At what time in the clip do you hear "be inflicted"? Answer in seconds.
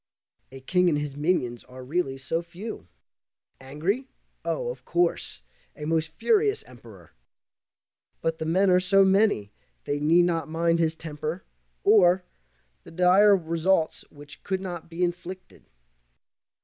14.89-15.65